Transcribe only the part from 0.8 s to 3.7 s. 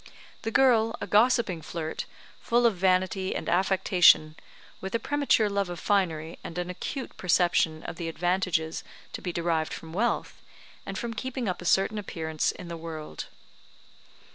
a gossipping flirt, full of vanity and